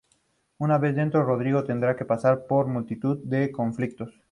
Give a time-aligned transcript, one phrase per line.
[0.57, 4.19] Una vez dentro, Rodrigo tendrá que pasar por multitud de conflictos.